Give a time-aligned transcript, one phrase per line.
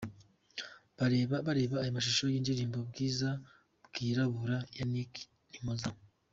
[1.11, 1.35] Reba
[1.81, 3.29] aya mashusho y’indirimbo Bwiza
[3.85, 5.13] Bwirabura ya Nick
[5.51, 5.83] Dimpoz